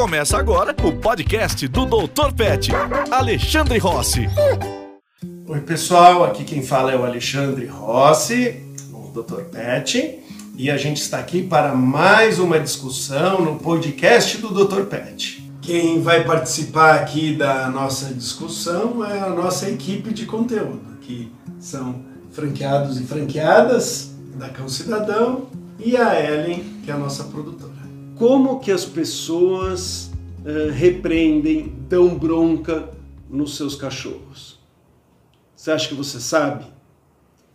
Começa 0.00 0.38
agora 0.38 0.74
o 0.82 0.92
podcast 0.94 1.68
do 1.68 1.84
Dr. 1.84 2.32
Pet, 2.34 2.70
Alexandre 3.10 3.76
Rossi. 3.76 4.26
Oi, 5.46 5.60
pessoal, 5.60 6.24
aqui 6.24 6.42
quem 6.42 6.62
fala 6.62 6.90
é 6.90 6.96
o 6.96 7.04
Alexandre 7.04 7.66
Rossi, 7.66 8.64
o 8.94 9.10
Dr. 9.12 9.42
Pet, 9.52 10.18
e 10.56 10.70
a 10.70 10.78
gente 10.78 11.02
está 11.02 11.18
aqui 11.18 11.42
para 11.42 11.74
mais 11.74 12.38
uma 12.38 12.58
discussão 12.58 13.42
no 13.42 13.58
podcast 13.58 14.38
do 14.38 14.64
Dr. 14.64 14.84
Pet. 14.84 15.52
Quem 15.60 16.00
vai 16.00 16.24
participar 16.24 16.94
aqui 16.94 17.36
da 17.36 17.68
nossa 17.68 18.14
discussão 18.14 19.04
é 19.04 19.20
a 19.20 19.28
nossa 19.28 19.68
equipe 19.68 20.14
de 20.14 20.24
conteúdo, 20.24 20.96
que 21.02 21.30
são 21.58 22.06
franqueados 22.30 22.98
e 22.98 23.04
franqueadas 23.04 24.12
da 24.36 24.48
Cão 24.48 24.66
Cidadão 24.66 25.48
e 25.78 25.94
a 25.94 26.18
Ellen, 26.18 26.64
que 26.86 26.90
é 26.90 26.94
a 26.94 26.98
nossa 26.98 27.24
produtora. 27.24 27.69
Como 28.20 28.60
que 28.60 28.70
as 28.70 28.84
pessoas 28.84 30.12
uh, 30.44 30.70
repreendem, 30.72 31.74
dão 31.88 32.18
bronca 32.18 32.90
nos 33.30 33.56
seus 33.56 33.74
cachorros? 33.74 34.58
Você 35.56 35.70
acha 35.70 35.88
que 35.88 35.94
você 35.94 36.20
sabe? 36.20 36.66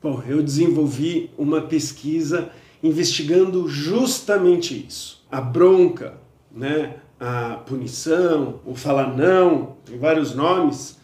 Bom, 0.01 0.23
eu 0.27 0.41
desenvolvi 0.41 1.29
uma 1.37 1.61
pesquisa 1.61 2.49
investigando 2.81 3.67
justamente 3.67 4.87
isso. 4.87 5.23
A 5.31 5.39
bronca, 5.39 6.17
né, 6.51 6.95
a 7.20 7.57
punição, 7.57 8.59
o 8.65 8.73
falar 8.73 9.15
não, 9.15 9.75
tem 9.85 9.99
vários 9.99 10.34
nomes, 10.34 10.97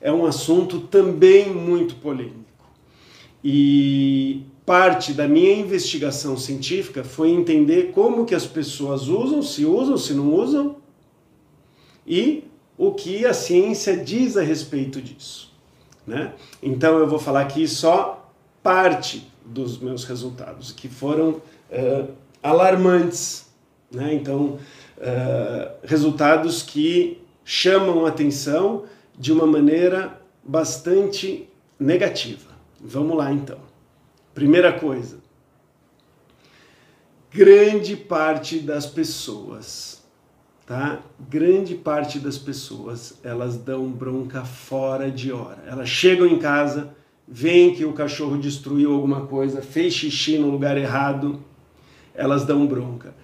é 0.00 0.12
um 0.12 0.26
assunto 0.26 0.78
também 0.78 1.52
muito 1.52 1.96
polêmico. 1.96 2.44
E 3.42 4.44
parte 4.68 5.14
da 5.14 5.26
minha 5.26 5.54
investigação 5.54 6.36
científica 6.36 7.02
foi 7.02 7.30
entender 7.30 7.90
como 7.92 8.26
que 8.26 8.34
as 8.34 8.44
pessoas 8.44 9.08
usam, 9.08 9.42
se 9.42 9.64
usam, 9.64 9.96
se 9.96 10.12
não 10.12 10.34
usam, 10.34 10.76
e 12.06 12.44
o 12.76 12.92
que 12.92 13.24
a 13.24 13.32
ciência 13.32 13.96
diz 13.96 14.36
a 14.36 14.42
respeito 14.42 15.00
disso. 15.00 15.50
Né? 16.06 16.34
Então 16.62 16.98
eu 16.98 17.08
vou 17.08 17.18
falar 17.18 17.40
aqui 17.40 17.66
só 17.66 18.30
parte 18.62 19.26
dos 19.42 19.78
meus 19.78 20.04
resultados, 20.04 20.70
que 20.70 20.86
foram 20.86 21.40
uh, 21.70 22.12
alarmantes. 22.42 23.46
Né? 23.90 24.12
Então, 24.12 24.58
uh, 24.98 25.76
resultados 25.82 26.62
que 26.62 27.22
chamam 27.42 28.04
a 28.04 28.10
atenção 28.10 28.84
de 29.18 29.32
uma 29.32 29.46
maneira 29.46 30.20
bastante 30.44 31.48
negativa. 31.80 32.50
Vamos 32.78 33.16
lá 33.16 33.32
então. 33.32 33.67
Primeira 34.38 34.72
coisa, 34.72 35.18
grande 37.28 37.96
parte 37.96 38.60
das 38.60 38.86
pessoas, 38.86 40.00
tá? 40.64 41.02
Grande 41.28 41.74
parte 41.74 42.20
das 42.20 42.38
pessoas, 42.38 43.18
elas 43.24 43.56
dão 43.56 43.90
bronca 43.90 44.44
fora 44.44 45.10
de 45.10 45.32
hora. 45.32 45.64
Elas 45.66 45.88
chegam 45.88 46.24
em 46.24 46.38
casa, 46.38 46.94
veem 47.26 47.74
que 47.74 47.84
o 47.84 47.92
cachorro 47.92 48.38
destruiu 48.38 48.94
alguma 48.94 49.26
coisa, 49.26 49.60
fez 49.60 49.94
xixi 49.94 50.38
no 50.38 50.50
lugar 50.50 50.78
errado, 50.78 51.42
elas 52.14 52.44
dão 52.44 52.64
bronca. 52.64 53.16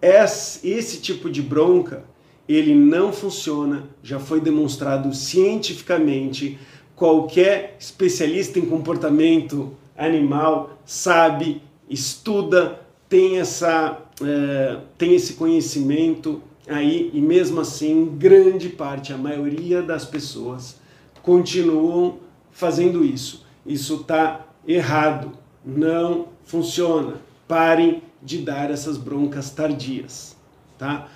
Esse, 0.00 0.68
esse 0.70 1.00
tipo 1.00 1.28
de 1.28 1.42
bronca, 1.42 2.04
ele 2.48 2.76
não 2.76 3.12
funciona, 3.12 3.88
já 4.04 4.20
foi 4.20 4.40
demonstrado 4.40 5.12
cientificamente. 5.12 6.60
Qualquer 6.94 7.76
especialista 7.80 8.60
em 8.60 8.66
comportamento 8.66 9.76
animal, 10.00 10.78
sabe, 10.84 11.62
estuda, 11.88 12.80
tem, 13.08 13.38
essa, 13.38 13.98
é, 14.22 14.78
tem 14.96 15.14
esse 15.14 15.34
conhecimento 15.34 16.42
aí 16.66 17.10
e 17.12 17.20
mesmo 17.20 17.60
assim, 17.60 18.16
grande 18.16 18.70
parte, 18.70 19.12
a 19.12 19.18
maioria 19.18 19.82
das 19.82 20.04
pessoas 20.04 20.80
continuam 21.22 22.18
fazendo 22.50 23.04
isso. 23.04 23.44
Isso 23.66 23.96
está 23.96 24.46
errado, 24.66 25.32
não 25.64 26.28
funciona. 26.44 27.20
Parem 27.46 28.02
de 28.22 28.38
dar 28.38 28.70
essas 28.70 28.96
broncas 28.96 29.50
tardias, 29.50 30.36
tá? 30.78 31.08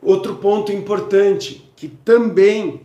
Outro 0.00 0.36
ponto 0.36 0.70
importante 0.70 1.68
que 1.74 1.88
também 1.88 2.82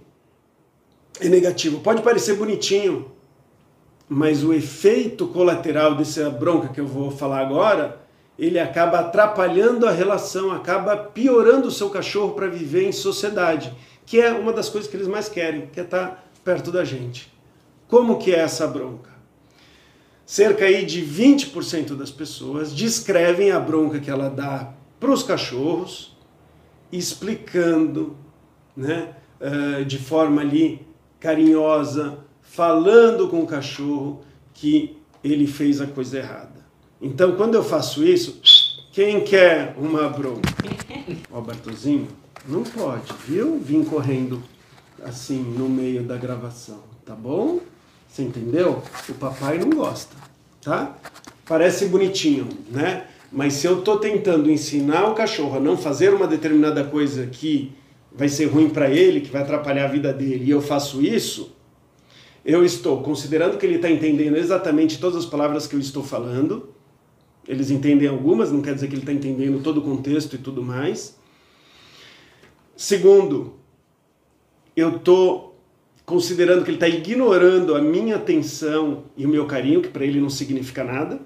é 1.20 1.30
negativo, 1.30 1.80
pode 1.80 2.02
parecer 2.02 2.36
bonitinho, 2.36 3.12
mas 4.08 4.44
o 4.44 4.54
efeito 4.54 5.28
colateral 5.28 5.96
dessa 5.96 6.30
bronca 6.30 6.70
que 6.70 6.80
eu 6.80 6.88
vou 6.88 7.10
falar 7.10 7.40
agora, 7.40 8.02
ele 8.38 8.60
acaba 8.60 9.00
atrapalhando 9.00 9.88
a 9.88 9.92
relação, 9.92 10.52
acaba 10.52 10.98
piorando 10.98 11.68
o 11.68 11.72
seu 11.72 11.90
cachorro 11.90 12.34
para 12.34 12.48
viver 12.48 12.88
em 12.88 12.92
sociedade, 12.92 13.74
que 14.06 14.20
é 14.20 14.32
uma 14.32 14.52
das 14.52 14.70
coisas 14.70 14.90
que 14.90 14.98
eles 14.98 15.08
mais 15.08 15.30
querem, 15.30 15.68
que 15.68 15.80
é 15.80 15.84
estar 15.84 16.08
tá 16.08 16.24
perto 16.44 16.72
da 16.72 16.84
gente. 16.84 17.32
Como 17.88 18.18
que 18.18 18.34
é 18.34 18.40
essa 18.40 18.68
bronca? 18.68 19.12
Cerca 20.26 20.66
aí 20.66 20.86
de 20.86 21.02
20% 21.02 21.96
das 21.96 22.10
pessoas 22.10 22.74
descrevem 22.74 23.52
a 23.52 23.60
bronca 23.60 24.00
que 24.00 24.10
ela 24.10 24.30
dá 24.30 24.74
para 25.00 25.12
os 25.12 25.22
cachorros, 25.22 26.18
explicando, 26.92 28.16
né, 28.76 29.16
eh, 29.40 29.84
de 29.84 30.00
forma 30.00 30.42
ali 30.42 30.88
carinhosa, 31.20 32.20
falando 32.54 33.28
com 33.30 33.42
o 33.42 33.48
cachorro 33.48 34.22
que 34.54 34.96
ele 35.24 35.48
fez 35.48 35.82
a 35.82 35.88
coisa 35.88 36.20
errada. 36.20 36.64
Então, 37.02 37.36
quando 37.36 37.56
eu 37.56 37.64
faço 37.64 38.06
isso, 38.06 38.40
quem 38.92 39.22
quer 39.22 39.74
uma 39.76 40.08
bronca? 40.08 40.54
Ó, 41.32 41.42
Bartozinho, 41.42 42.08
não 42.48 42.62
pode, 42.62 43.12
viu? 43.28 43.58
Vim 43.58 43.84
correndo 43.84 44.44
assim 45.04 45.40
no 45.40 45.68
meio 45.68 46.04
da 46.04 46.16
gravação, 46.16 46.84
tá 47.04 47.16
bom? 47.16 47.60
Você 48.08 48.22
entendeu? 48.22 48.84
O 49.10 49.14
papai 49.16 49.58
não 49.58 49.72
gosta, 49.72 50.16
tá? 50.62 50.96
Parece 51.48 51.88
bonitinho, 51.88 52.48
né? 52.70 53.08
Mas 53.32 53.54
se 53.54 53.66
eu 53.66 53.82
tô 53.82 53.98
tentando 53.98 54.52
ensinar 54.52 55.10
o 55.10 55.16
cachorro 55.16 55.58
a 55.58 55.60
não 55.60 55.76
fazer 55.76 56.14
uma 56.14 56.28
determinada 56.28 56.84
coisa 56.84 57.26
que 57.26 57.72
vai 58.16 58.30
ser 58.30 58.46
ruim 58.46 58.70
para 58.70 58.92
ele, 58.92 59.22
que 59.22 59.32
vai 59.32 59.42
atrapalhar 59.42 59.86
a 59.86 59.92
vida 59.92 60.14
dele, 60.14 60.46
e 60.46 60.52
eu 60.52 60.62
faço 60.62 61.02
isso, 61.02 61.52
eu 62.46 62.66
estou 62.66 63.02
considerando 63.02 63.58
que 63.58 63.66
ele 63.66 63.76
está 63.76 63.90
entendendo 63.90 64.36
exatamente 64.36 65.00
todas 65.00 65.24
as 65.24 65.26
palavras 65.26 65.66
que 65.66 65.76
eu 65.76 65.80
estou 65.80 66.04
falando. 66.04 66.70
Eles 67.48 67.70
entendem 67.72 68.08
algumas, 68.08 68.52
não 68.52 68.62
quer 68.62 68.74
dizer 68.74 68.88
que 68.88 68.94
ele 68.94 69.02
está 69.02 69.14
entendendo 69.14 69.62
todo 69.62 69.78
o 69.78 69.82
contexto 69.82 70.36
e 70.36 70.38
tudo 70.38 70.62
mais. 70.62 71.18
Segundo, 72.76 73.54
eu 74.76 74.98
estou 74.98 75.58
considerando 76.06 76.64
que 76.64 76.70
ele 76.70 76.78
está 76.78 76.88
ignorando 76.88 77.76
a 77.76 77.82
minha 77.82 78.18
atenção 78.18 79.06
e 79.16 79.26
o 79.26 79.30
meu 79.30 79.46
carinho, 79.46 79.82
que 79.82 79.88
para 79.88 80.06
ele 80.06 80.20
não 80.20 80.30
significa 80.30 80.84
nada, 80.84 81.22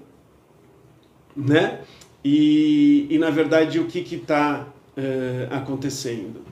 né? 1.36 1.80
E, 2.24 3.06
e 3.10 3.18
na 3.18 3.30
verdade, 3.30 3.80
o 3.80 3.86
que 3.86 4.00
está 4.14 4.68
uh, 4.96 5.54
acontecendo? 5.54 6.42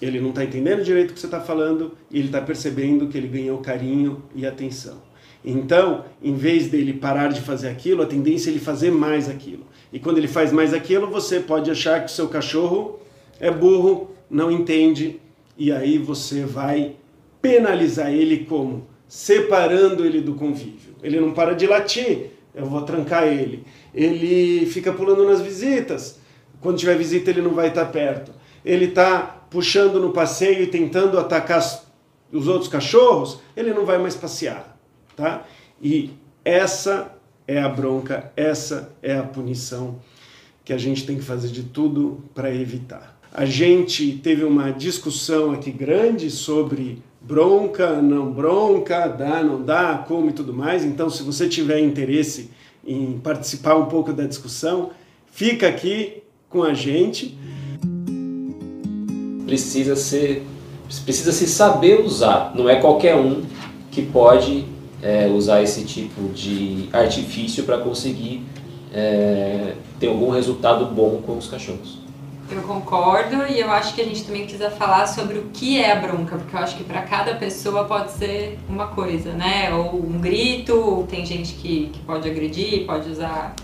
Ele 0.00 0.20
não 0.20 0.30
está 0.30 0.44
entendendo 0.44 0.82
direito 0.82 1.10
o 1.10 1.14
que 1.14 1.20
você 1.20 1.26
está 1.26 1.40
falando 1.40 1.92
e 2.10 2.18
ele 2.18 2.28
está 2.28 2.40
percebendo 2.40 3.08
que 3.08 3.18
ele 3.18 3.28
ganhou 3.28 3.58
carinho 3.58 4.22
e 4.34 4.46
atenção. 4.46 5.08
Então, 5.44 6.04
em 6.22 6.34
vez 6.34 6.68
dele 6.68 6.92
parar 6.92 7.28
de 7.28 7.40
fazer 7.40 7.68
aquilo, 7.68 8.02
a 8.02 8.06
tendência 8.06 8.50
é 8.50 8.52
ele 8.52 8.60
fazer 8.60 8.90
mais 8.90 9.28
aquilo. 9.28 9.66
E 9.92 9.98
quando 9.98 10.18
ele 10.18 10.28
faz 10.28 10.52
mais 10.52 10.74
aquilo, 10.74 11.08
você 11.08 11.40
pode 11.40 11.70
achar 11.70 12.00
que 12.00 12.06
o 12.06 12.14
seu 12.14 12.28
cachorro 12.28 13.00
é 13.40 13.50
burro, 13.50 14.10
não 14.30 14.50
entende, 14.50 15.20
e 15.56 15.72
aí 15.72 15.96
você 15.96 16.44
vai 16.44 16.96
penalizar 17.40 18.12
ele 18.12 18.44
como? 18.44 18.86
Separando 19.06 20.04
ele 20.04 20.20
do 20.20 20.34
convívio. 20.34 20.94
Ele 21.02 21.18
não 21.18 21.32
para 21.32 21.54
de 21.54 21.66
latir, 21.66 22.30
eu 22.54 22.66
vou 22.66 22.82
trancar 22.82 23.26
ele. 23.26 23.64
Ele 23.94 24.66
fica 24.66 24.92
pulando 24.92 25.24
nas 25.24 25.40
visitas, 25.40 26.20
quando 26.60 26.78
tiver 26.78 26.96
visita 26.96 27.30
ele 27.30 27.40
não 27.40 27.52
vai 27.52 27.68
estar 27.68 27.86
perto. 27.86 28.32
Ele 28.64 28.86
está 28.86 29.37
puxando 29.50 30.00
no 30.00 30.10
passeio 30.10 30.62
e 30.62 30.66
tentando 30.66 31.18
atacar 31.18 31.62
os 32.32 32.46
outros 32.46 32.68
cachorros, 32.68 33.40
ele 33.56 33.72
não 33.72 33.84
vai 33.86 33.98
mais 33.98 34.14
passear, 34.14 34.78
tá? 35.16 35.44
E 35.80 36.10
essa 36.44 37.14
é 37.46 37.58
a 37.58 37.68
bronca, 37.68 38.30
essa 38.36 38.94
é 39.02 39.16
a 39.16 39.22
punição 39.22 40.00
que 40.64 40.72
a 40.72 40.78
gente 40.78 41.06
tem 41.06 41.16
que 41.16 41.24
fazer 41.24 41.48
de 41.48 41.62
tudo 41.62 42.22
para 42.34 42.54
evitar. 42.54 43.18
A 43.32 43.44
gente 43.44 44.20
teve 44.22 44.44
uma 44.44 44.70
discussão 44.70 45.52
aqui 45.52 45.70
grande 45.70 46.30
sobre 46.30 47.02
bronca, 47.20 48.00
não 48.02 48.30
bronca, 48.32 49.06
dá, 49.08 49.42
não 49.42 49.62
dá, 49.62 50.04
como 50.06 50.30
e 50.30 50.32
tudo 50.32 50.52
mais. 50.52 50.84
Então, 50.84 51.08
se 51.08 51.22
você 51.22 51.48
tiver 51.48 51.80
interesse 51.80 52.50
em 52.84 53.18
participar 53.18 53.76
um 53.76 53.86
pouco 53.86 54.12
da 54.12 54.24
discussão, 54.24 54.90
fica 55.30 55.68
aqui 55.68 56.22
com 56.48 56.62
a 56.62 56.72
gente 56.74 57.38
precisa 59.48 59.96
ser 59.96 60.46
precisa 61.04 61.32
se 61.32 61.46
saber 61.46 62.00
usar. 62.00 62.52
Não 62.54 62.68
é 62.68 62.76
qualquer 62.76 63.16
um 63.16 63.42
que 63.90 64.02
pode 64.02 64.64
é, 65.02 65.26
usar 65.26 65.62
esse 65.62 65.84
tipo 65.84 66.28
de 66.28 66.88
artifício 66.92 67.64
para 67.64 67.78
conseguir 67.78 68.42
é, 68.92 69.74
ter 69.98 70.08
algum 70.08 70.30
resultado 70.30 70.86
bom 70.86 71.22
com 71.24 71.36
os 71.36 71.46
cachorros. 71.46 71.98
Eu 72.50 72.62
concordo 72.62 73.46
e 73.46 73.60
eu 73.60 73.70
acho 73.70 73.94
que 73.94 74.00
a 74.00 74.04
gente 74.04 74.24
também 74.24 74.42
precisa 74.44 74.70
falar 74.70 75.06
sobre 75.06 75.38
o 75.38 75.50
que 75.52 75.78
é 75.78 75.92
a 75.92 75.96
bronca, 75.96 76.36
porque 76.36 76.56
eu 76.56 76.60
acho 76.60 76.76
que 76.76 76.84
para 76.84 77.02
cada 77.02 77.34
pessoa 77.34 77.84
pode 77.84 78.12
ser 78.12 78.58
uma 78.66 78.86
coisa, 78.86 79.32
né? 79.32 79.74
Ou 79.74 79.96
um 79.96 80.18
grito, 80.18 80.74
ou 80.74 81.06
tem 81.06 81.26
gente 81.26 81.52
que, 81.54 81.90
que 81.92 82.00
pode 82.00 82.28
agredir, 82.28 82.86
pode 82.86 83.10
usar 83.10 83.54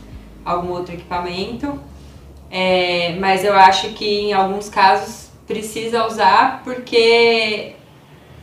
algum 0.44 0.72
outro 0.72 0.92
equipamento. 0.92 1.78
É, 2.50 3.16
mas 3.18 3.42
eu 3.42 3.54
acho 3.54 3.88
que 3.94 4.04
em 4.04 4.32
alguns 4.34 4.68
casos 4.68 5.23
precisa 5.46 6.06
usar 6.06 6.62
porque 6.64 7.74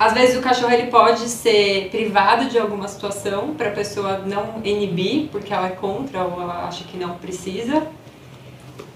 às 0.02 0.14
vezes 0.14 0.36
o 0.36 0.42
cachorro 0.42 0.74
ele 0.74 0.90
pode 0.90 1.30
ser 1.30 1.90
privado 1.92 2.50
de 2.50 2.58
alguma 2.58 2.88
situação 2.88 3.54
para 3.54 3.70
a 3.70 3.72
pessoa 3.72 4.18
não 4.20 4.60
inibir, 4.64 5.30
porque 5.32 5.54
ela 5.54 5.68
é 5.68 5.72
contra 5.72 6.24
ou 6.24 6.42
ela 6.42 6.68
acha 6.68 6.84
que 6.86 6.98
não 6.98 7.20
precisa. 7.20 7.88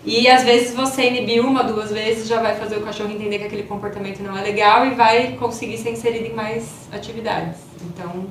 E 0.04 0.28
às 0.28 0.44
vezes 0.44 0.76
você 0.76 1.08
inibir 1.08 1.46
uma, 1.46 1.64
duas 1.64 1.92
vezes 1.92 2.28
já 2.28 2.42
vai 2.42 2.56
fazer 2.56 2.78
o 2.78 2.82
cachorro 2.82 3.12
entender 3.12 3.38
que 3.38 3.46
aquele 3.46 3.64
comportamento 3.64 4.22
não 4.22 4.36
é 4.36 4.42
legal 4.42 4.86
e 4.88 4.96
vai 4.96 5.34
conseguir 5.34 5.78
ser 5.78 5.92
inserido 5.92 6.26
em 6.26 6.34
mais 6.34 6.88
atividades. 6.92 7.58
Então, 7.84 8.28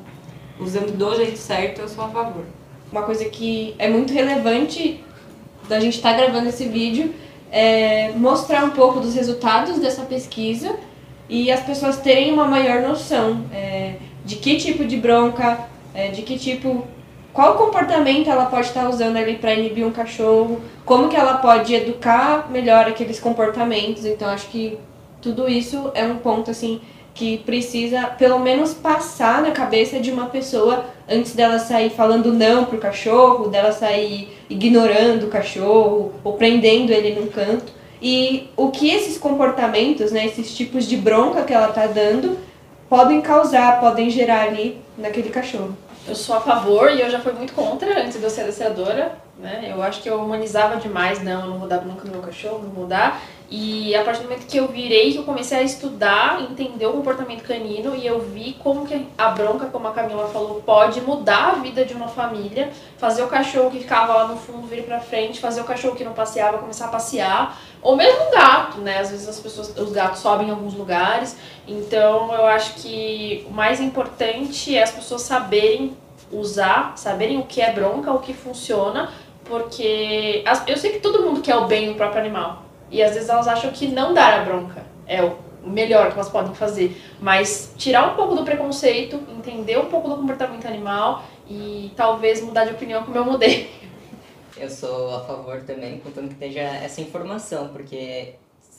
usando 0.59 0.97
do 0.97 1.15
jeito 1.15 1.39
certo, 1.39 1.81
eu 1.81 1.89
sou 1.89 2.05
a 2.05 2.09
favor. 2.09 2.45
Uma 2.91 3.03
coisa 3.03 3.25
que 3.27 3.75
é 3.79 3.89
muito 3.89 4.13
relevante 4.13 5.03
da 5.69 5.79
gente 5.79 5.97
estar 5.97 6.11
tá 6.11 6.17
gravando 6.17 6.49
esse 6.49 6.67
vídeo 6.67 7.15
é 7.57 8.11
mostrar 8.17 8.65
um 8.65 8.71
pouco 8.71 8.99
dos 8.99 9.15
resultados 9.15 9.79
dessa 9.79 10.03
pesquisa 10.03 10.75
e 11.29 11.53
as 11.53 11.61
pessoas 11.61 11.99
terem 11.99 12.33
uma 12.33 12.47
maior 12.47 12.83
noção 12.83 13.45
é, 13.53 13.95
de 14.25 14.35
que 14.35 14.57
tipo 14.57 14.85
de 14.85 14.97
bronca, 14.97 15.61
é, 15.95 16.09
de 16.09 16.23
que 16.23 16.37
tipo 16.37 16.85
qual 17.33 17.57
comportamento 17.57 18.29
ela 18.29 18.47
pode 18.47 18.67
estar 18.67 18.89
usando 18.89 19.17
ali 19.17 19.37
para 19.37 19.55
inibir 19.55 19.87
um 19.87 19.93
cachorro, 19.93 20.61
como 20.85 21.09
que 21.09 21.15
ela 21.15 21.35
pode 21.35 21.73
educar 21.73 22.51
melhor 22.51 22.89
aqueles 22.89 23.21
comportamentos. 23.21 24.05
Então 24.05 24.29
acho 24.29 24.49
que 24.49 24.77
tudo 25.23 25.49
isso 25.49 25.93
é 25.95 26.05
um 26.05 26.17
ponto 26.17 26.51
assim 26.51 26.81
que 27.15 27.39
precisa 27.39 28.07
pelo 28.07 28.41
menos 28.41 28.75
passar 28.75 29.41
na 29.41 29.53
cabeça 29.53 30.01
de 30.01 30.11
uma 30.11 30.27
pessoa 30.27 30.85
antes 31.09 31.33
dela 31.35 31.59
sair 31.61 31.91
falando 31.91 32.33
não 32.33 32.65
pro 32.65 32.79
cachorro, 32.79 33.49
dela 33.49 33.71
sair 33.71 34.37
ignorando 34.51 35.27
o 35.27 35.31
cachorro 35.31 36.13
ou 36.25 36.33
prendendo 36.33 36.93
ele 36.93 37.19
num 37.19 37.29
canto. 37.29 37.73
E 38.03 38.51
o 38.57 38.71
que 38.71 38.91
esses 38.91 39.17
comportamentos, 39.17 40.11
né, 40.11 40.27
esses 40.27 40.55
tipos 40.55 40.87
de 40.87 40.97
bronca 40.97 41.45
que 41.45 41.55
ela 41.55 41.69
tá 41.69 41.87
dando 41.87 42.37
podem 42.89 43.21
causar, 43.21 43.81
podem 43.81 44.11
gerar 44.11 44.49
ali 44.49 44.79
naquele 44.99 45.31
cachorro 45.31 45.75
eu 46.07 46.15
sou 46.15 46.37
a 46.37 46.41
favor 46.41 46.91
e 46.91 47.01
eu 47.01 47.11
já 47.11 47.19
fui 47.19 47.33
muito 47.33 47.55
contra 47.55 48.03
antes 48.03 48.19
de 48.19 48.23
eu 48.23 48.31
ser 48.31 48.43
adestradora, 48.43 49.13
né? 49.39 49.71
Eu 49.71 49.83
acho 49.83 50.03
que 50.03 50.09
eu 50.09 50.21
humanizava 50.21 50.77
demais, 50.77 51.23
não, 51.23 51.43
eu 51.43 51.51
não 51.51 51.59
vou 51.59 51.69
dar 51.69 51.81
nunca 51.83 52.05
no 52.05 52.13
meu 52.13 52.21
cachorro, 52.21 52.61
não 52.63 52.71
vou 52.71 52.87
dar. 52.87 53.23
E 53.51 53.95
a 53.95 54.03
partir 54.03 54.23
do 54.23 54.29
momento 54.29 54.47
que 54.47 54.57
eu 54.57 54.67
virei, 54.69 55.13
que 55.13 55.19
eu 55.19 55.23
comecei 55.23 55.59
a 55.59 55.63
estudar, 55.63 56.41
entender 56.43 56.87
o 56.87 56.93
comportamento 56.93 57.43
canino 57.43 57.95
e 57.95 58.07
eu 58.07 58.21
vi 58.21 58.55
como 58.55 58.87
que 58.87 59.07
a 59.19 59.29
bronca, 59.29 59.67
como 59.67 59.87
a 59.87 59.93
Camila 59.93 60.27
falou, 60.29 60.63
pode 60.65 61.01
mudar 61.03 61.51
a 61.51 61.55
vida 61.57 61.85
de 61.85 61.93
uma 61.93 62.09
família, 62.09 62.73
fazer 62.97 63.23
o 63.23 63.29
cachorro 63.29 63.71
que 63.71 63.81
ficava 63.81 64.15
lá 64.15 64.29
no 64.29 64.37
fundo 64.37 64.67
vir 64.67 64.85
para 64.85 64.99
frente, 64.99 65.41
fazer 65.41 65.61
o 65.61 65.65
cachorro 65.65 65.95
que 65.95 66.03
não 66.03 66.15
passeava 66.15 66.59
começar 66.59 66.87
a 66.87 66.89
passear, 66.89 67.61
ou 67.83 67.95
mesmo 67.95 68.29
o 68.29 68.31
gato, 68.31 68.79
né? 68.79 68.99
Às 68.99 69.11
vezes 69.11 69.29
as 69.29 69.39
pessoas, 69.39 69.77
os 69.77 69.93
gatos 69.93 70.21
sobem 70.21 70.49
em 70.49 70.51
alguns 70.51 70.75
lugares. 70.75 71.37
Então, 71.69 72.33
eu 72.33 72.47
acho 72.47 72.75
que 72.77 73.47
o 73.49 73.53
mais 73.53 73.79
importante 73.79 74.75
é 74.75 74.83
as 74.83 74.91
pessoas 74.91 75.21
saberem 75.23 75.95
usar, 76.33 76.95
saberem 76.97 77.39
o 77.39 77.45
que 77.45 77.61
é 77.61 77.71
bronca, 77.73 78.11
o 78.11 78.21
que 78.21 78.33
funciona, 78.33 79.13
porque 79.45 80.43
eu 80.67 80.77
sei 80.79 80.93
que 80.93 81.01
todo 81.01 81.23
mundo 81.23 81.43
quer 81.43 81.57
o 81.57 81.67
bem 81.67 81.89
do 81.89 81.95
próprio 81.95 82.21
animal. 82.21 82.64
E 82.91 83.03
às 83.03 83.15
vezes 83.15 83.29
elas 83.29 83.49
acham 83.49 83.71
que 83.71 83.89
não 83.89 84.15
dar 84.15 84.41
a 84.41 84.45
bronca 84.45 84.85
é 85.07 85.23
o 85.23 85.37
melhor 85.65 86.09
que 86.09 86.15
elas 86.15 86.29
podem 86.29 86.55
fazer. 86.55 87.01
Mas 87.21 87.73
tirar 87.77 88.13
um 88.13 88.17
pouco 88.17 88.35
do 88.35 88.45
preconceito, 88.45 89.21
entender 89.37 89.79
um 89.79 89.87
pouco 89.87 90.09
do 90.09 90.17
comportamento 90.17 90.67
animal 90.67 91.25
e 91.49 91.93
talvez 91.97 92.43
mudar 92.43 92.65
de 92.65 92.73
opinião 92.73 93.03
como 93.03 93.17
eu 93.17 93.25
mudei. 93.25 93.71
Eu 94.57 94.71
sou 94.71 95.15
a 95.17 95.21
favor 95.25 95.63
também, 95.63 95.99
contanto 95.99 96.29
que 96.29 96.35
esteja 96.35 96.61
essa 96.61 97.01
informação, 97.01 97.69
porque 97.69 98.35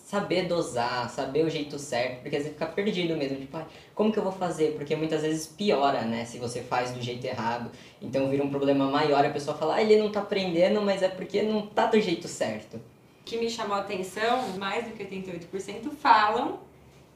saber 0.05 0.43
dosar, 0.47 1.09
saber 1.09 1.43
o 1.43 1.49
jeito 1.49 1.77
certo, 1.77 2.21
porque 2.21 2.37
às 2.37 2.43
vezes 2.43 2.57
fica 2.57 2.67
perdido 2.67 3.17
mesmo, 3.17 3.37
tipo, 3.37 3.57
ah, 3.57 3.65
como 3.93 4.11
que 4.11 4.17
eu 4.17 4.23
vou 4.23 4.31
fazer? 4.31 4.73
Porque 4.73 4.95
muitas 4.95 5.23
vezes 5.23 5.47
piora, 5.47 6.01
né, 6.03 6.23
se 6.23 6.37
você 6.37 6.61
faz 6.61 6.91
do 6.91 7.01
jeito 7.01 7.25
errado, 7.25 7.69
então 8.01 8.29
vira 8.29 8.43
um 8.43 8.49
problema 8.49 8.85
maior, 8.85 9.25
a 9.25 9.29
pessoa 9.29 9.57
fala, 9.57 9.75
ah, 9.75 9.81
ele 9.81 9.97
não 9.97 10.11
tá 10.11 10.21
aprendendo, 10.21 10.81
mas 10.81 11.01
é 11.01 11.09
porque 11.09 11.41
não 11.41 11.63
tá 11.67 11.87
do 11.87 11.99
jeito 11.99 12.27
certo. 12.27 12.79
Que 13.25 13.38
me 13.38 13.50
chamou 13.50 13.75
a 13.75 13.80
atenção, 13.80 14.57
mais 14.57 14.86
do 14.86 14.92
que 14.92 15.04
88% 15.04 15.89
falam 16.00 16.60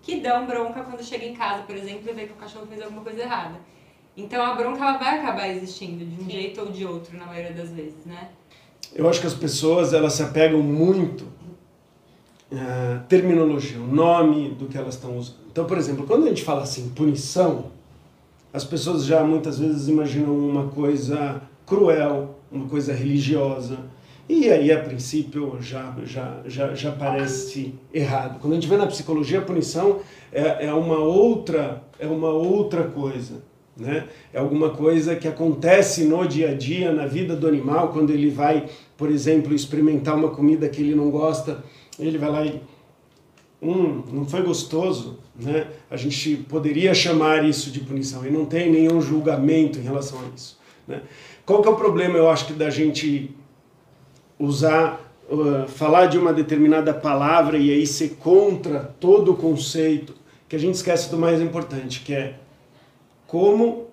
que 0.01 0.19
dão 0.19 0.45
bronca 0.45 0.81
quando 0.81 1.03
chega 1.03 1.25
em 1.25 1.33
casa, 1.33 1.63
por 1.63 1.75
exemplo, 1.75 2.09
e 2.09 2.13
vê 2.13 2.25
que 2.25 2.33
o 2.33 2.35
cachorro 2.35 2.65
fez 2.67 2.81
alguma 2.81 3.01
coisa 3.01 3.21
errada. 3.21 3.59
Então 4.15 4.43
a 4.43 4.53
bronca 4.55 4.81
ela 4.81 4.97
vai 4.97 5.19
acabar 5.19 5.47
existindo 5.49 6.03
de 6.03 6.15
um 6.15 6.25
Sim. 6.25 6.31
jeito 6.31 6.61
ou 6.61 6.71
de 6.71 6.85
outro 6.85 7.17
na 7.17 7.25
maioria 7.25 7.53
das 7.53 7.69
vezes, 7.69 8.05
né? 8.05 8.29
Eu 8.93 9.07
acho 9.07 9.21
que 9.21 9.27
as 9.27 9.33
pessoas 9.33 9.93
elas 9.93 10.13
se 10.13 10.23
apegam 10.23 10.61
muito 10.61 11.27
à 12.51 12.99
terminologia, 13.07 13.79
o 13.79 13.87
nome 13.87 14.49
do 14.49 14.65
que 14.67 14.77
elas 14.77 14.95
estão 14.95 15.17
usando. 15.17 15.37
Então, 15.51 15.65
por 15.65 15.77
exemplo, 15.77 16.07
quando 16.07 16.25
a 16.25 16.29
gente 16.29 16.43
fala 16.43 16.63
assim, 16.63 16.89
punição, 16.89 17.71
as 18.51 18.63
pessoas 18.63 19.05
já 19.05 19.23
muitas 19.23 19.59
vezes 19.59 19.87
imaginam 19.87 20.35
uma 20.35 20.69
coisa 20.69 21.41
cruel, 21.65 22.35
uma 22.51 22.67
coisa 22.67 22.93
religiosa. 22.93 23.77
E 24.29 24.47
aí, 24.51 24.71
a 24.71 24.77
princípio, 24.77 25.57
já, 25.59 25.95
já, 26.05 26.43
já, 26.45 26.75
já 26.75 26.91
parece 26.91 27.73
errado. 27.91 28.39
Quando 28.39 28.53
a 28.53 28.55
gente 28.57 28.69
vê 28.69 28.77
na 28.77 28.85
psicologia, 28.85 29.39
a 29.39 29.41
punição 29.41 30.01
é, 30.31 30.67
é, 30.67 30.73
uma, 30.73 30.99
outra, 30.99 31.83
é 31.97 32.05
uma 32.05 32.29
outra 32.29 32.83
coisa. 32.83 33.41
Né? 33.75 34.07
É 34.31 34.37
alguma 34.37 34.69
coisa 34.69 35.15
que 35.15 35.27
acontece 35.27 36.03
no 36.03 36.27
dia 36.27 36.51
a 36.51 36.53
dia, 36.53 36.91
na 36.91 37.07
vida 37.07 37.35
do 37.35 37.47
animal, 37.47 37.89
quando 37.89 38.11
ele 38.11 38.29
vai, 38.29 38.69
por 38.95 39.09
exemplo, 39.09 39.51
experimentar 39.51 40.15
uma 40.15 40.29
comida 40.29 40.69
que 40.69 40.79
ele 40.79 40.93
não 40.93 41.09
gosta, 41.09 41.63
ele 41.97 42.19
vai 42.19 42.29
lá 42.29 42.45
e. 42.45 42.61
Hum, 43.61 44.03
não 44.13 44.25
foi 44.25 44.43
gostoso, 44.43 45.19
né? 45.35 45.67
A 45.89 45.97
gente 45.97 46.35
poderia 46.47 46.93
chamar 46.93 47.43
isso 47.43 47.71
de 47.71 47.79
punição 47.79 48.25
e 48.25 48.29
não 48.29 48.45
tem 48.45 48.71
nenhum 48.71 49.01
julgamento 49.01 49.79
em 49.79 49.81
relação 49.81 50.19
a 50.19 50.35
isso. 50.35 50.59
Né? 50.87 51.01
Qual 51.45 51.61
que 51.61 51.67
é 51.67 51.71
o 51.71 51.75
problema, 51.75 52.15
eu 52.15 52.29
acho, 52.29 52.45
que 52.45 52.53
da 52.53 52.69
gente 52.69 53.35
usar, 54.39 55.13
uh, 55.29 55.67
falar 55.67 56.05
de 56.05 56.17
uma 56.17 56.31
determinada 56.31 56.93
palavra 56.93 57.57
e 57.57 57.71
aí 57.71 57.85
ser 57.85 58.15
contra 58.15 58.79
todo 58.79 59.33
o 59.33 59.35
conceito, 59.35 60.15
que 60.47 60.55
a 60.55 60.59
gente 60.59 60.75
esquece 60.75 61.11
do 61.11 61.17
mais 61.17 61.41
importante, 61.41 62.01
que 62.01 62.13
é 62.13 62.35
como 63.27 63.87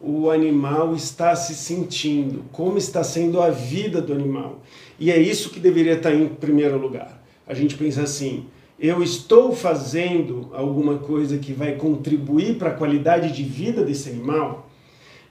o 0.00 0.30
animal 0.30 0.94
está 0.94 1.36
se 1.36 1.54
sentindo, 1.54 2.44
como 2.50 2.78
está 2.78 3.04
sendo 3.04 3.40
a 3.40 3.50
vida 3.50 4.00
do 4.00 4.12
animal. 4.12 4.62
E 4.98 5.10
é 5.10 5.18
isso 5.18 5.50
que 5.50 5.60
deveria 5.60 5.92
estar 5.92 6.14
em 6.14 6.26
primeiro 6.26 6.78
lugar. 6.78 7.22
A 7.46 7.52
gente 7.52 7.76
pensa 7.76 8.02
assim: 8.02 8.46
eu 8.78 9.02
estou 9.02 9.54
fazendo 9.54 10.48
alguma 10.54 10.98
coisa 10.98 11.36
que 11.36 11.52
vai 11.52 11.74
contribuir 11.76 12.56
para 12.56 12.70
a 12.70 12.74
qualidade 12.74 13.30
de 13.30 13.42
vida 13.42 13.84
desse 13.84 14.08
animal, 14.08 14.70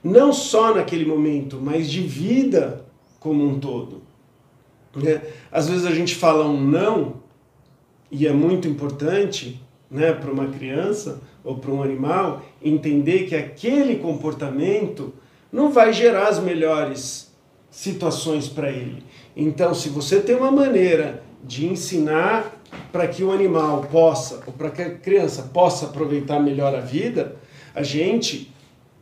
não 0.04 0.32
só 0.32 0.72
naquele 0.72 1.04
momento, 1.04 1.58
mas 1.60 1.90
de 1.90 2.00
vida 2.00 2.86
como 3.18 3.44
um 3.44 3.58
todo. 3.58 4.02
Né? 4.94 5.20
Às 5.50 5.68
vezes 5.68 5.86
a 5.86 5.92
gente 5.92 6.14
fala 6.14 6.46
um 6.46 6.60
não, 6.60 7.20
e 8.10 8.26
é 8.26 8.32
muito 8.32 8.66
importante 8.66 9.60
né, 9.90 10.12
para 10.12 10.30
uma 10.30 10.48
criança, 10.48 11.20
ou 11.42 11.56
para 11.56 11.70
um 11.70 11.82
animal 11.82 12.42
entender 12.62 13.24
que 13.24 13.34
aquele 13.34 13.96
comportamento 13.96 15.14
não 15.50 15.70
vai 15.70 15.92
gerar 15.92 16.28
as 16.28 16.38
melhores 16.38 17.30
situações 17.70 18.48
para 18.48 18.70
ele. 18.70 19.02
Então, 19.36 19.74
se 19.74 19.88
você 19.88 20.20
tem 20.20 20.36
uma 20.36 20.50
maneira 20.50 21.22
de 21.42 21.66
ensinar 21.66 22.60
para 22.92 23.06
que 23.08 23.22
o 23.24 23.32
animal 23.32 23.82
possa, 23.90 24.42
ou 24.46 24.52
para 24.52 24.70
que 24.70 24.82
a 24.82 24.94
criança 24.94 25.50
possa 25.54 25.86
aproveitar 25.86 26.40
melhor 26.40 26.74
a 26.74 26.80
vida, 26.80 27.36
a 27.74 27.82
gente 27.82 28.52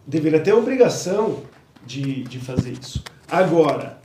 deveria 0.06 0.40
ter 0.40 0.52
a 0.52 0.56
obrigação 0.56 1.42
de, 1.84 2.22
de 2.24 2.38
fazer 2.38 2.72
isso. 2.72 3.02
Agora, 3.30 3.97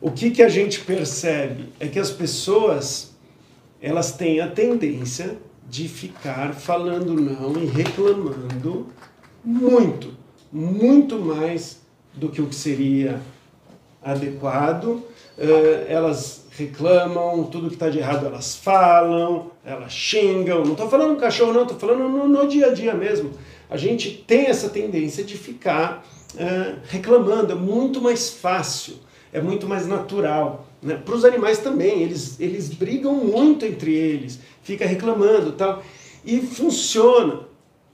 o 0.00 0.10
que, 0.10 0.30
que 0.30 0.42
a 0.42 0.48
gente 0.48 0.80
percebe 0.80 1.72
é 1.78 1.86
que 1.86 1.98
as 1.98 2.10
pessoas 2.10 3.10
elas 3.82 4.12
têm 4.12 4.40
a 4.40 4.48
tendência 4.48 5.38
de 5.68 5.88
ficar 5.88 6.54
falando 6.54 7.14
não 7.14 7.62
e 7.62 7.66
reclamando 7.66 8.88
muito, 9.44 10.14
muito 10.52 11.18
mais 11.18 11.80
do 12.12 12.28
que 12.28 12.42
o 12.42 12.46
que 12.46 12.54
seria 12.54 13.20
adequado. 14.02 15.02
Uh, 15.38 15.86
elas 15.88 16.46
reclamam, 16.50 17.44
tudo 17.44 17.68
que 17.68 17.74
está 17.74 17.88
de 17.88 17.98
errado 17.98 18.26
elas 18.26 18.56
falam, 18.56 19.50
elas 19.64 19.92
xingam. 19.92 20.64
Não 20.64 20.72
estou 20.72 20.88
falando 20.88 21.18
cachorro, 21.18 21.52
não, 21.52 21.62
estou 21.62 21.78
falando 21.78 22.08
no, 22.08 22.28
no, 22.28 22.48
dia 22.48 22.66
a 22.66 22.74
dia 22.74 22.94
mesmo. 22.94 23.30
A 23.70 23.76
gente 23.76 24.10
tem 24.26 24.46
essa 24.46 24.68
tendência 24.68 25.24
de 25.24 25.38
ficar 25.38 26.04
uh, 26.34 26.78
reclamando, 26.88 27.52
é 27.52 27.56
muito 27.56 28.00
mais 28.00 28.28
fácil, 28.28 28.96
é 29.32 29.40
muito 29.40 29.68
mais 29.68 29.86
natural 29.86 30.66
Né? 30.82 30.94
Para 30.96 31.14
os 31.14 31.24
animais 31.24 31.58
também, 31.58 32.02
eles, 32.02 32.40
eles 32.40 32.68
brigam 32.70 33.14
muito 33.14 33.64
entre 33.64 33.92
eles, 33.92 34.40
fica 34.62 34.86
reclamando 34.86 35.52
tal. 35.52 35.82
E 36.24 36.40
funciona, 36.40 37.40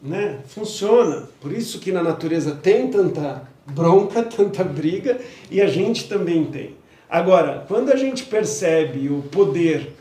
né? 0.03 0.41
Funciona. 0.47 1.29
Por 1.41 1.53
isso 1.53 1.81
que 1.81 1.93
na 1.93 2.03
natureza 2.03 2.55
tem 2.55 2.89
tanta 2.89 3.49
bronca, 3.67 4.23
tanta 4.25 4.63
briga, 4.63 5.21
e 5.51 5.61
a 5.61 5.67
gente 5.67 6.09
também 6.09 6.45
tem. 6.45 6.77
Agora, 7.09 7.65
quando 7.69 7.93
a 7.93 7.97
gente 7.97 8.25
percebe 8.25 9.09
o 9.09 9.23
poder 9.23 9.93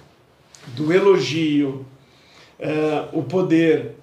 do 0.75 0.91
elogio, 0.91 1.85
uh, 2.59 3.17
o 3.17 3.23
poder 3.23 3.95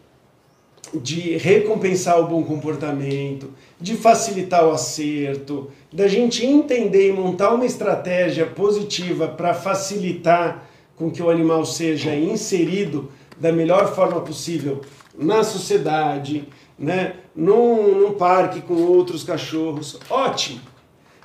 de 0.94 1.36
recompensar 1.36 2.20
o 2.20 2.26
bom 2.26 2.42
comportamento, 2.42 3.50
de 3.80 3.96
facilitar 3.96 4.66
o 4.66 4.72
acerto, 4.72 5.70
da 5.92 6.06
gente 6.06 6.44
entender 6.44 7.08
e 7.08 7.12
montar 7.12 7.52
uma 7.54 7.64
estratégia 7.64 8.46
positiva 8.46 9.28
para 9.28 9.54
facilitar 9.54 10.64
com 10.96 11.10
que 11.10 11.22
o 11.22 11.30
animal 11.30 11.64
seja 11.64 12.14
inserido 12.14 13.10
da 13.38 13.50
melhor 13.50 13.94
forma 13.94 14.20
possível 14.20 14.82
na 15.18 15.42
sociedade, 15.42 16.48
né? 16.78 17.16
num, 17.34 18.00
num 18.00 18.14
parque 18.14 18.60
com 18.60 18.74
outros 18.74 19.24
cachorros, 19.24 19.98
ótimo. 20.08 20.60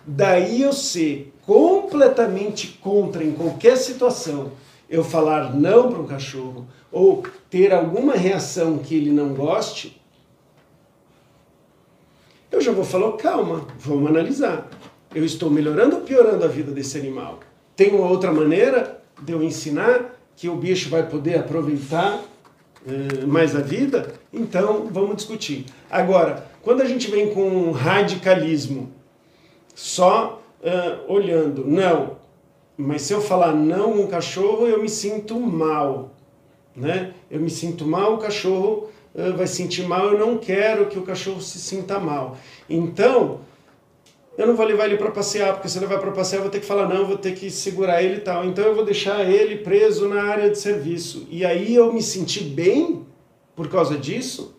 Daí 0.06 0.62
eu 0.62 0.72
ser 0.72 1.34
completamente 1.46 2.80
contra 2.82 3.24
em 3.24 3.32
qualquer 3.32 3.78
situação 3.78 4.52
eu 4.90 5.04
falar 5.04 5.54
não 5.54 5.90
para 5.90 6.00
um 6.00 6.08
cachorro 6.08 6.66
ou 6.92 7.24
ter 7.50 7.74
alguma 7.74 8.14
reação 8.14 8.78
que 8.78 8.96
ele 8.96 9.12
não 9.12 9.34
goste, 9.34 10.02
eu 12.52 12.62
já 12.62 12.72
vou 12.72 12.84
falar, 12.84 13.12
calma, 13.14 13.68
vamos 13.80 14.10
analisar. 14.10 14.70
Eu 15.14 15.26
estou 15.26 15.50
melhorando 15.50 15.98
ou 15.98 16.02
piorando 16.02 16.44
a 16.44 16.48
vida 16.48 16.72
desse 16.72 16.98
animal? 16.98 17.40
Tem 17.76 17.94
uma 17.94 18.08
outra 18.10 18.32
maneira 18.32 19.02
de 19.22 19.34
eu 19.34 19.44
ensinar 19.44 20.18
que 20.36 20.48
o 20.48 20.56
bicho 20.56 20.90
vai 20.90 21.08
poder 21.08 21.40
aproveitar 21.40 22.22
eh, 22.88 23.26
mais 23.26 23.56
a 23.56 23.60
vida? 23.60 24.14
Então, 24.32 24.88
vamos 24.92 25.18
discutir. 25.18 25.66
Agora, 25.90 26.48
quando 26.62 26.82
a 26.82 26.86
gente 26.86 27.10
vem 27.10 27.34
com 27.34 27.48
um 27.48 27.72
radicalismo, 27.72 28.92
só 29.74 30.42
uh, 30.62 31.12
olhando, 31.12 31.66
não, 31.66 32.18
mas 32.76 33.04
se 33.04 33.14
eu 33.14 33.22
falar 33.22 33.54
não 33.54 34.02
um 34.02 34.08
cachorro, 34.08 34.68
eu 34.68 34.82
me 34.82 34.90
sinto 34.90 35.40
mal, 35.40 36.16
né? 36.78 37.14
Eu 37.30 37.40
me 37.40 37.50
sinto 37.50 37.86
mal, 37.86 38.14
o 38.14 38.18
cachorro 38.20 38.90
uh, 39.16 39.36
vai 39.36 39.48
sentir 39.48 39.84
mal, 39.84 40.12
eu 40.12 40.20
não 40.20 40.38
quero 40.38 40.86
que 40.86 41.00
o 41.00 41.02
cachorro 41.02 41.42
se 41.42 41.60
sinta 41.60 42.00
mal. 42.00 42.38
Então, 42.70 43.40
eu 44.38 44.46
não 44.46 44.56
vou 44.56 44.66
levar 44.66 44.86
ele 44.86 44.98
para 44.98 45.10
passear, 45.10 45.54
porque 45.54 45.68
se 45.68 45.78
eu 45.78 45.82
levar 45.82 45.98
para 46.00 46.12
passear 46.12 46.38
eu 46.38 46.44
vou 46.44 46.52
ter 46.52 46.60
que 46.60 46.66
falar 46.66 46.88
não, 46.88 47.08
vou 47.08 47.18
ter 47.18 47.34
que 47.34 47.50
segurar 47.50 48.04
ele 48.04 48.18
e 48.18 48.22
tal. 48.22 48.46
Então 48.46 48.64
eu 48.64 48.76
vou 48.76 48.86
deixar 48.86 49.28
ele 49.28 49.58
preso 49.58 50.08
na 50.08 50.22
área 50.22 50.50
de 50.52 50.60
serviço. 50.60 51.28
E 51.32 51.44
aí 51.44 51.74
eu 51.74 51.92
me 51.92 52.04
senti 52.04 52.44
bem 52.44 53.04
por 53.56 53.68
causa 53.68 53.98
disso, 53.98 54.56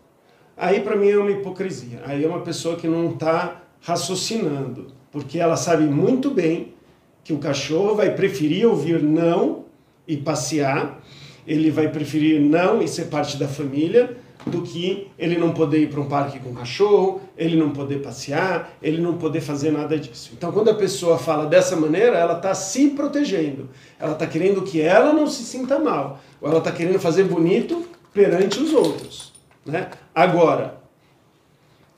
aí 0.56 0.80
para 0.80 0.96
mim 0.96 1.08
é 1.08 1.16
uma 1.16 1.30
hipocrisia. 1.30 2.02
Aí 2.04 2.24
é 2.24 2.26
uma 2.26 2.40
pessoa 2.40 2.74
que 2.74 2.88
não 2.88 3.12
está 3.12 3.62
raciocinando, 3.80 4.88
porque 5.12 5.38
ela 5.38 5.56
sabe 5.56 5.84
muito 5.84 6.28
bem 6.30 6.74
que 7.22 7.32
o 7.32 7.38
cachorro 7.38 7.94
vai 7.94 8.12
preferir 8.16 8.66
ouvir 8.66 9.00
não 9.00 9.66
e 10.08 10.16
passear, 10.16 11.00
ele 11.48 11.70
vai 11.70 11.88
preferir 11.88 12.40
não 12.40 12.82
e 12.82 12.86
ser 12.86 13.06
parte 13.06 13.38
da 13.38 13.48
família 13.48 14.16
do 14.46 14.62
que 14.62 15.08
ele 15.18 15.36
não 15.36 15.52
poder 15.52 15.82
ir 15.82 15.90
para 15.90 16.00
um 16.00 16.06
parque 16.06 16.38
com 16.38 16.50
o 16.50 16.54
cachorro, 16.54 17.20
ele 17.36 17.56
não 17.56 17.70
poder 17.70 18.00
passear, 18.00 18.76
ele 18.82 19.00
não 19.00 19.18
poder 19.18 19.40
fazer 19.40 19.70
nada 19.70 19.98
disso. 19.98 20.30
Então, 20.36 20.52
quando 20.52 20.70
a 20.70 20.74
pessoa 20.74 21.18
fala 21.18 21.46
dessa 21.46 21.74
maneira, 21.74 22.16
ela 22.16 22.34
está 22.34 22.54
se 22.54 22.90
protegendo, 22.90 23.68
ela 23.98 24.12
está 24.12 24.26
querendo 24.26 24.62
que 24.62 24.80
ela 24.80 25.12
não 25.12 25.26
se 25.26 25.42
sinta 25.42 25.78
mal, 25.78 26.20
ou 26.40 26.48
ela 26.48 26.58
está 26.58 26.70
querendo 26.70 27.00
fazer 27.00 27.24
bonito 27.24 27.88
perante 28.12 28.60
os 28.60 28.72
outros. 28.72 29.32
Né? 29.66 29.88
Agora, 30.14 30.80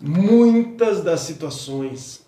muitas 0.00 1.02
das 1.02 1.20
situações 1.20 2.26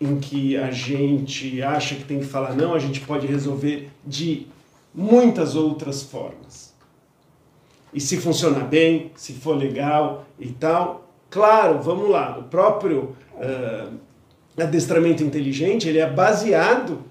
em 0.00 0.18
que 0.18 0.56
a 0.56 0.70
gente 0.70 1.62
acha 1.62 1.94
que 1.94 2.04
tem 2.04 2.18
que 2.18 2.26
falar 2.26 2.54
não, 2.54 2.74
a 2.74 2.78
gente 2.78 3.00
pode 3.00 3.26
resolver 3.26 3.90
de 4.04 4.46
muitas 4.94 5.56
outras 5.56 6.02
formas. 6.02 6.72
E 7.92 8.00
se 8.00 8.16
funcionar 8.16 8.64
bem, 8.64 9.10
se 9.14 9.34
for 9.34 9.56
legal 9.56 10.26
e 10.38 10.48
tal, 10.48 11.12
claro, 11.28 11.80
vamos 11.80 12.08
lá, 12.08 12.38
o 12.38 12.44
próprio 12.44 13.14
uh, 13.34 13.92
adestramento 14.56 15.22
inteligente, 15.22 15.88
ele 15.88 15.98
é 15.98 16.08
baseado 16.08 17.02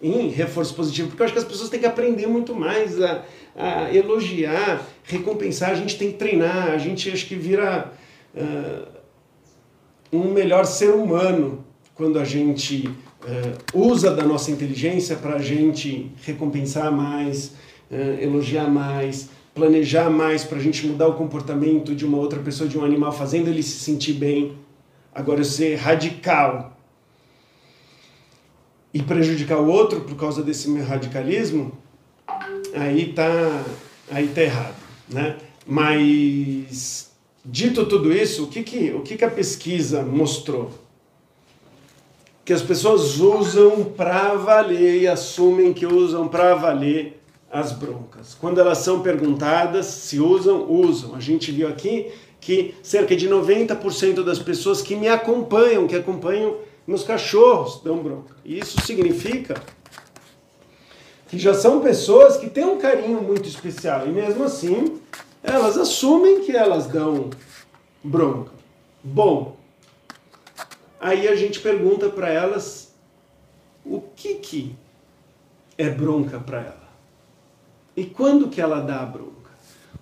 em 0.00 0.28
reforço 0.28 0.74
positivo, 0.74 1.08
porque 1.08 1.22
eu 1.22 1.24
acho 1.24 1.32
que 1.32 1.38
as 1.38 1.44
pessoas 1.44 1.70
têm 1.70 1.80
que 1.80 1.86
aprender 1.86 2.26
muito 2.26 2.54
mais 2.54 3.00
a, 3.00 3.22
a 3.56 3.94
elogiar, 3.94 4.82
recompensar, 5.04 5.70
a 5.70 5.74
gente 5.74 5.96
tem 5.96 6.12
que 6.12 6.18
treinar, 6.18 6.70
a 6.70 6.78
gente 6.78 7.10
acho 7.10 7.26
que 7.26 7.34
vira 7.34 7.92
uh, 8.34 8.88
um 10.12 10.32
melhor 10.32 10.66
ser 10.66 10.90
humano 10.90 11.64
quando 11.94 12.18
a 12.18 12.24
gente 12.24 12.90
usa 13.74 14.14
da 14.14 14.24
nossa 14.24 14.50
inteligência 14.50 15.16
para 15.16 15.36
a 15.36 15.42
gente 15.42 16.10
recompensar 16.22 16.92
mais, 16.92 17.52
uh, 17.90 18.20
elogiar 18.20 18.68
mais, 18.68 19.28
planejar 19.54 20.10
mais 20.10 20.44
para 20.44 20.58
a 20.58 20.60
gente 20.60 20.86
mudar 20.86 21.08
o 21.08 21.14
comportamento 21.14 21.94
de 21.94 22.04
uma 22.04 22.18
outra 22.18 22.38
pessoa, 22.40 22.68
de 22.68 22.78
um 22.78 22.84
animal, 22.84 23.12
fazendo 23.12 23.48
ele 23.48 23.62
se 23.62 23.78
sentir 23.78 24.12
bem. 24.12 24.56
Agora, 25.14 25.42
ser 25.42 25.76
radical 25.76 26.76
e 28.92 29.02
prejudicar 29.02 29.58
o 29.58 29.66
outro 29.66 30.02
por 30.02 30.14
causa 30.14 30.42
desse 30.42 30.68
meu 30.68 30.84
radicalismo, 30.84 31.72
aí 32.74 33.12
tá, 33.12 33.64
aí 34.10 34.28
tá 34.28 34.42
errado, 34.42 34.76
né? 35.08 35.36
Mas 35.66 37.10
dito 37.44 37.86
tudo 37.86 38.12
isso, 38.12 38.44
o 38.44 38.46
que 38.48 38.62
que, 38.62 38.90
o 38.92 39.00
que 39.00 39.16
que 39.16 39.24
a 39.24 39.30
pesquisa 39.30 40.02
mostrou? 40.02 40.85
Que 42.46 42.52
as 42.52 42.62
pessoas 42.62 43.18
usam 43.18 43.82
para 43.82 44.34
valer 44.34 45.02
e 45.02 45.08
assumem 45.08 45.72
que 45.72 45.84
usam 45.84 46.28
para 46.28 46.54
valer 46.54 47.20
as 47.50 47.72
broncas. 47.72 48.36
Quando 48.40 48.60
elas 48.60 48.78
são 48.78 49.02
perguntadas 49.02 49.86
se 49.86 50.20
usam, 50.20 50.70
usam. 50.70 51.16
A 51.16 51.20
gente 51.20 51.50
viu 51.50 51.66
aqui 51.66 52.12
que 52.40 52.76
cerca 52.84 53.16
de 53.16 53.28
90% 53.28 54.22
das 54.22 54.38
pessoas 54.38 54.80
que 54.80 54.94
me 54.94 55.08
acompanham, 55.08 55.88
que 55.88 55.96
acompanham 55.96 56.58
meus 56.86 57.02
cachorros, 57.02 57.80
dão 57.82 57.98
bronca. 57.98 58.36
Isso 58.44 58.80
significa 58.82 59.60
que 61.26 61.40
já 61.40 61.52
são 61.52 61.80
pessoas 61.80 62.36
que 62.36 62.48
têm 62.48 62.64
um 62.64 62.78
carinho 62.78 63.20
muito 63.22 63.48
especial 63.48 64.06
e 64.06 64.10
mesmo 64.10 64.44
assim 64.44 65.00
elas 65.42 65.76
assumem 65.76 66.42
que 66.42 66.56
elas 66.56 66.86
dão 66.86 67.28
bronca. 68.04 68.52
Bom, 69.02 69.55
Aí 71.00 71.28
a 71.28 71.36
gente 71.36 71.60
pergunta 71.60 72.08
para 72.08 72.30
elas 72.30 72.94
o 73.84 74.00
que 74.00 74.34
que 74.34 74.74
é 75.76 75.88
bronca 75.88 76.40
para 76.40 76.58
ela. 76.58 76.86
E 77.96 78.04
quando 78.04 78.48
que 78.48 78.60
ela 78.60 78.80
dá 78.80 79.02
a 79.02 79.06
bronca? 79.06 79.50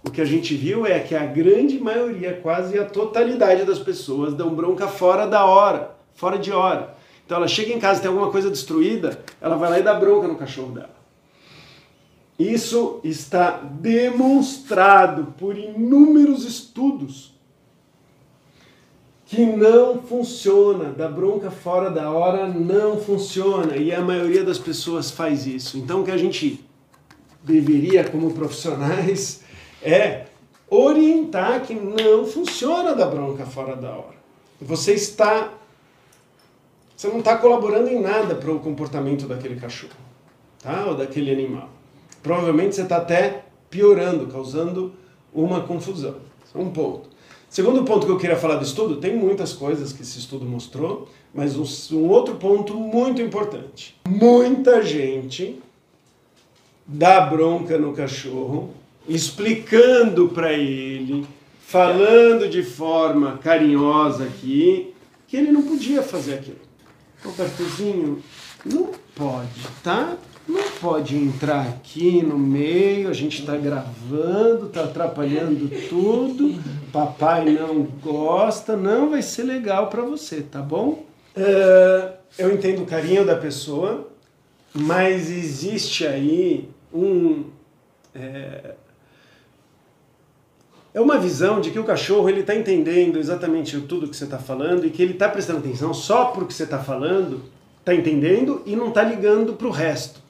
O 0.04 0.10
que 0.10 0.20
a 0.20 0.24
gente 0.24 0.54
viu 0.54 0.86
é 0.86 1.00
que 1.00 1.14
a 1.14 1.24
grande 1.24 1.78
maioria, 1.78 2.38
quase 2.42 2.78
a 2.78 2.84
totalidade 2.84 3.64
das 3.64 3.78
pessoas 3.78 4.34
dão 4.34 4.54
bronca 4.54 4.86
fora 4.86 5.26
da 5.26 5.44
hora, 5.44 5.96
fora 6.14 6.38
de 6.38 6.52
hora. 6.52 6.94
Então 7.24 7.38
ela 7.38 7.48
chega 7.48 7.72
em 7.72 7.80
casa 7.80 8.00
tem 8.00 8.08
alguma 8.08 8.30
coisa 8.30 8.50
destruída, 8.50 9.18
ela 9.40 9.56
vai 9.56 9.70
lá 9.70 9.78
e 9.78 9.82
dá 9.82 9.94
bronca 9.94 10.28
no 10.28 10.36
cachorro 10.36 10.72
dela. 10.72 10.94
Isso 12.38 13.00
está 13.02 13.52
demonstrado 13.62 15.34
por 15.38 15.56
inúmeros 15.56 16.44
estudos 16.44 17.33
que 19.26 19.44
não 19.46 20.02
funciona, 20.02 20.90
da 20.90 21.08
bronca 21.08 21.50
fora 21.50 21.90
da 21.90 22.10
hora 22.10 22.46
não 22.46 22.98
funciona 22.98 23.76
e 23.76 23.92
a 23.92 24.00
maioria 24.00 24.44
das 24.44 24.58
pessoas 24.58 25.10
faz 25.10 25.46
isso. 25.46 25.78
Então 25.78 26.02
o 26.02 26.04
que 26.04 26.10
a 26.10 26.16
gente 26.16 26.64
deveria 27.42 28.04
como 28.04 28.32
profissionais 28.32 29.42
é 29.82 30.26
orientar 30.68 31.62
que 31.62 31.74
não 31.74 32.26
funciona 32.26 32.94
da 32.94 33.06
bronca 33.06 33.46
fora 33.46 33.76
da 33.76 33.90
hora. 33.90 34.14
Você 34.60 34.92
está 34.92 35.52
você 36.96 37.08
não 37.08 37.18
está 37.18 37.36
colaborando 37.36 37.88
em 37.88 38.00
nada 38.00 38.34
para 38.34 38.50
o 38.52 38.60
comportamento 38.60 39.26
daquele 39.26 39.56
cachorro, 39.56 39.92
tá? 40.62 40.86
Ou 40.86 40.94
daquele 40.94 41.30
animal. 41.30 41.68
Provavelmente 42.22 42.76
você 42.76 42.82
está 42.82 42.98
até 42.98 43.44
piorando, 43.68 44.28
causando 44.28 44.94
uma 45.32 45.62
confusão. 45.62 46.16
É 46.54 46.58
um 46.58 46.70
ponto. 46.70 47.10
Segundo 47.54 47.84
ponto 47.84 48.04
que 48.04 48.10
eu 48.10 48.18
queria 48.18 48.34
falar 48.34 48.56
do 48.56 48.64
estudo, 48.64 48.96
tem 48.96 49.16
muitas 49.16 49.52
coisas 49.52 49.92
que 49.92 50.02
esse 50.02 50.18
estudo 50.18 50.44
mostrou, 50.44 51.08
mas 51.32 51.56
um, 51.56 51.96
um 51.96 52.08
outro 52.08 52.34
ponto 52.34 52.74
muito 52.74 53.22
importante. 53.22 53.94
Muita 54.08 54.82
gente 54.82 55.62
dá 56.84 57.20
bronca 57.20 57.78
no 57.78 57.92
cachorro, 57.92 58.74
explicando 59.08 60.30
para 60.30 60.52
ele, 60.52 61.24
falando 61.64 62.48
de 62.48 62.64
forma 62.64 63.38
carinhosa 63.38 64.24
aqui, 64.24 64.92
que 65.28 65.36
ele 65.36 65.52
não 65.52 65.62
podia 65.62 66.02
fazer 66.02 66.34
aquilo. 66.34 66.58
Robertozinho, 67.24 68.20
Não 68.64 68.90
pode, 69.14 69.60
tá? 69.80 70.16
Não 70.46 70.70
pode 70.80 71.16
entrar 71.16 71.66
aqui 71.66 72.22
no 72.22 72.38
meio, 72.38 73.08
a 73.08 73.14
gente 73.14 73.40
está 73.40 73.56
gravando, 73.56 74.66
está 74.66 74.84
atrapalhando 74.84 75.70
tudo. 75.88 76.62
Papai 76.92 77.46
não 77.46 77.82
gosta, 77.82 78.76
não 78.76 79.10
vai 79.10 79.22
ser 79.22 79.44
legal 79.44 79.88
para 79.88 80.02
você, 80.02 80.42
tá 80.42 80.60
bom? 80.60 81.04
É, 81.34 82.12
eu 82.38 82.52
entendo 82.52 82.82
o 82.82 82.86
carinho 82.86 83.24
da 83.24 83.36
pessoa, 83.36 84.08
mas 84.74 85.30
existe 85.30 86.06
aí 86.06 86.68
um. 86.92 87.44
É, 88.14 88.74
é 90.92 91.00
uma 91.00 91.18
visão 91.18 91.60
de 91.60 91.70
que 91.70 91.78
o 91.78 91.84
cachorro 91.84 92.28
ele 92.28 92.40
está 92.40 92.54
entendendo 92.54 93.18
exatamente 93.18 93.80
tudo 93.80 94.08
que 94.08 94.16
você 94.16 94.24
está 94.24 94.38
falando 94.38 94.86
e 94.86 94.90
que 94.90 95.02
ele 95.02 95.14
está 95.14 95.28
prestando 95.28 95.60
atenção 95.60 95.94
só 95.94 96.26
para 96.26 96.44
o 96.44 96.46
que 96.46 96.54
você 96.54 96.64
está 96.64 96.78
falando, 96.78 97.42
está 97.80 97.94
entendendo 97.94 98.62
e 98.66 98.76
não 98.76 98.88
está 98.88 99.02
ligando 99.02 99.54
para 99.54 99.66
o 99.66 99.70
resto. 99.70 100.23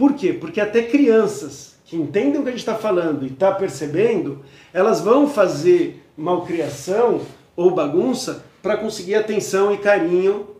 Por 0.00 0.14
quê? 0.14 0.32
Porque 0.32 0.62
até 0.62 0.82
crianças 0.82 1.76
que 1.84 1.94
entendem 1.94 2.40
o 2.40 2.42
que 2.42 2.48
a 2.48 2.52
gente 2.52 2.60
está 2.60 2.74
falando 2.74 3.22
e 3.22 3.26
está 3.26 3.52
percebendo, 3.52 4.42
elas 4.72 5.02
vão 5.02 5.28
fazer 5.28 6.02
malcriação 6.16 7.20
ou 7.54 7.70
bagunça 7.72 8.42
para 8.62 8.78
conseguir 8.78 9.16
atenção 9.16 9.74
e 9.74 9.76
carinho 9.76 10.56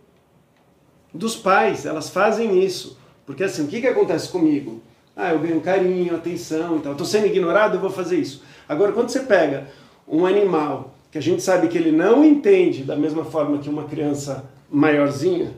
dos 1.15 1.37
pais. 1.37 1.87
Elas 1.87 2.11
fazem 2.11 2.63
isso. 2.63 2.99
Porque 3.25 3.43
assim, 3.43 3.65
o 3.65 3.67
que, 3.67 3.81
que 3.81 3.87
acontece 3.87 4.29
comigo? 4.29 4.83
Ah, 5.17 5.33
eu 5.33 5.39
ganho 5.39 5.63
carinho, 5.63 6.15
atenção 6.15 6.77
e 6.77 6.81
tal. 6.81 6.93
Estou 6.93 7.07
sendo 7.07 7.27
ignorado, 7.27 7.77
eu 7.77 7.81
vou 7.81 7.89
fazer 7.89 8.19
isso. 8.19 8.43
Agora, 8.69 8.93
quando 8.93 9.09
você 9.09 9.21
pega 9.21 9.69
um 10.07 10.27
animal 10.27 10.93
que 11.11 11.17
a 11.17 11.23
gente 11.23 11.43
sabe 11.43 11.69
que 11.69 11.79
ele 11.79 11.93
não 11.93 12.23
entende 12.23 12.85
da 12.85 12.95
mesma 12.95 13.25
forma 13.25 13.57
que 13.57 13.71
uma 13.71 13.85
criança 13.85 14.45
maiorzinha, 14.71 15.57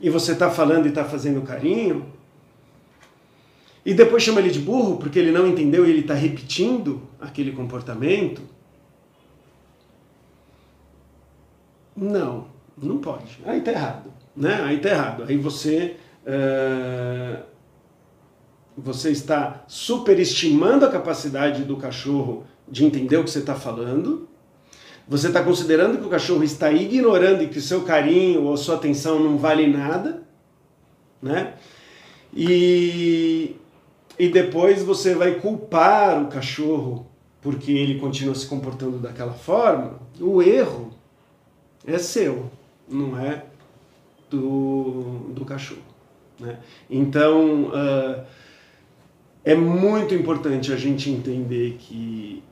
e 0.00 0.08
você 0.08 0.30
está 0.30 0.52
falando 0.52 0.86
e 0.86 0.90
está 0.90 1.04
fazendo 1.04 1.42
carinho, 1.42 2.14
e 3.84 3.92
depois 3.92 4.22
chama 4.22 4.40
ele 4.40 4.50
de 4.50 4.60
burro 4.60 4.96
porque 4.96 5.18
ele 5.18 5.30
não 5.30 5.46
entendeu 5.46 5.86
e 5.86 5.90
ele 5.90 6.00
está 6.00 6.14
repetindo 6.14 7.02
aquele 7.20 7.52
comportamento, 7.52 8.42
não, 11.96 12.46
não 12.76 12.98
pode. 12.98 13.38
Aí 13.44 13.58
está 13.58 13.72
errado. 13.72 14.12
Né? 14.34 14.60
Aí 14.62 14.76
está 14.76 14.88
errado. 14.88 15.24
Aí 15.28 15.36
você. 15.36 15.96
Uh, 16.26 17.54
você 18.76 19.10
está 19.10 19.64
superestimando 19.68 20.84
a 20.84 20.90
capacidade 20.90 21.62
do 21.62 21.76
cachorro 21.76 22.44
de 22.68 22.84
entender 22.84 23.16
o 23.16 23.22
que 23.22 23.30
você 23.30 23.38
está 23.38 23.54
falando. 23.54 24.28
Você 25.06 25.28
está 25.28 25.44
considerando 25.44 25.98
que 25.98 26.06
o 26.06 26.10
cachorro 26.10 26.42
está 26.42 26.72
ignorando 26.72 27.42
e 27.42 27.48
que 27.48 27.58
o 27.58 27.62
seu 27.62 27.82
carinho 27.82 28.42
ou 28.42 28.56
sua 28.56 28.74
atenção 28.74 29.20
não 29.20 29.36
vale 29.38 29.66
nada, 29.66 30.22
né? 31.22 31.54
E, 32.34 33.54
e 34.18 34.28
depois 34.28 34.82
você 34.82 35.14
vai 35.14 35.34
culpar 35.36 36.22
o 36.22 36.28
cachorro 36.28 37.06
porque 37.40 37.72
ele 37.72 38.00
continua 38.00 38.34
se 38.34 38.46
comportando 38.46 38.98
daquela 38.98 39.34
forma. 39.34 40.00
O 40.18 40.40
erro 40.40 40.90
é 41.86 41.98
seu, 41.98 42.50
não 42.88 43.18
é 43.18 43.44
do, 44.30 45.30
do 45.30 45.44
cachorro. 45.44 45.82
Né? 46.40 46.58
Então, 46.88 47.64
uh, 47.64 48.24
é 49.44 49.54
muito 49.54 50.14
importante 50.14 50.72
a 50.72 50.76
gente 50.76 51.10
entender 51.10 51.76
que 51.78 52.42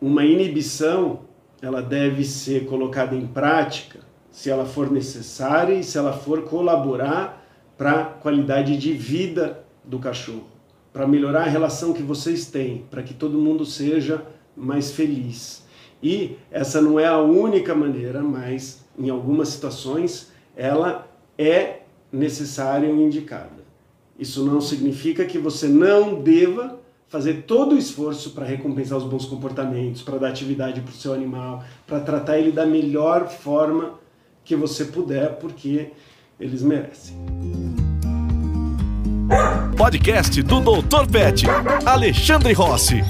uma 0.00 0.24
inibição 0.24 1.20
ela 1.60 1.82
deve 1.82 2.24
ser 2.24 2.66
colocada 2.66 3.16
em 3.16 3.26
prática 3.26 3.98
se 4.30 4.48
ela 4.48 4.64
for 4.64 4.90
necessária 4.92 5.74
e 5.74 5.82
se 5.82 5.98
ela 5.98 6.12
for 6.12 6.42
colaborar 6.42 7.44
para 7.76 8.00
a 8.00 8.04
qualidade 8.04 8.76
de 8.76 8.92
vida 8.92 9.64
do 9.84 9.98
cachorro, 9.98 10.46
para 10.92 11.06
melhorar 11.06 11.42
a 11.42 11.48
relação 11.48 11.92
que 11.92 12.02
vocês 12.02 12.46
têm, 12.46 12.84
para 12.90 13.02
que 13.02 13.14
todo 13.14 13.38
mundo 13.38 13.64
seja 13.64 14.24
mais 14.56 14.90
feliz. 14.90 15.66
E 16.02 16.36
essa 16.50 16.80
não 16.80 16.98
é 16.98 17.06
a 17.06 17.18
única 17.18 17.74
maneira, 17.74 18.22
mas 18.22 18.84
em 18.98 19.10
algumas 19.10 19.48
situações 19.48 20.32
ela 20.56 21.08
é 21.36 21.80
necessária 22.12 22.86
e 22.86 23.02
indicada. 23.02 23.66
Isso 24.18 24.44
não 24.44 24.60
significa 24.60 25.24
que 25.24 25.38
você 25.38 25.68
não 25.68 26.20
deva 26.20 26.78
fazer 27.06 27.44
todo 27.46 27.74
o 27.74 27.78
esforço 27.78 28.30
para 28.30 28.44
recompensar 28.44 28.98
os 28.98 29.04
bons 29.04 29.24
comportamentos, 29.24 30.02
para 30.02 30.18
dar 30.18 30.28
atividade 30.28 30.80
para 30.80 30.90
o 30.90 30.94
seu 30.94 31.14
animal, 31.14 31.64
para 31.86 32.00
tratar 32.00 32.38
ele 32.38 32.52
da 32.52 32.66
melhor 32.66 33.28
forma 33.28 33.94
que 34.44 34.54
você 34.54 34.84
puder, 34.84 35.36
porque 35.38 35.90
eles 36.38 36.62
merecem. 36.62 37.16
Podcast 39.78 40.42
do 40.42 40.60
Dr. 40.60 41.06
Pet, 41.06 41.44
Alexandre 41.86 42.52
Rossi. 42.52 43.00